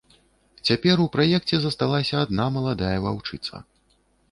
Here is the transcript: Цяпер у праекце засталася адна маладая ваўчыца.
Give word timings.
Цяпер 0.69 1.03
у 1.03 1.05
праекце 1.15 1.59
засталася 1.67 2.15
адна 2.25 2.49
маладая 2.59 2.97
ваўчыца. 3.07 3.65